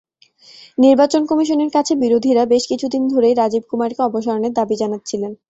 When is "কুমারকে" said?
3.69-4.01